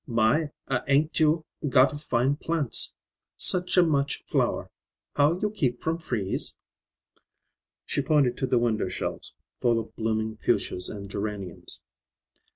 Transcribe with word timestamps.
"My, 0.07 0.49
a 0.67 0.81
an't 0.89 1.19
you 1.19 1.45
gotta 1.69 1.95
fine 1.95 2.35
plants; 2.35 2.95
such 3.37 3.77
a 3.77 3.83
much 3.83 4.23
flower. 4.25 4.71
How 5.15 5.37
you 5.39 5.51
keep 5.51 5.83
from 5.83 5.99
freeze?" 5.99 6.57
She 7.85 8.01
pointed 8.01 8.35
to 8.37 8.47
the 8.47 8.57
window 8.57 8.87
shelves, 8.89 9.35
full 9.59 9.79
of 9.79 9.95
blooming 9.95 10.37
fuchsias 10.37 10.89
and 10.89 11.07
geraniums. 11.07 11.83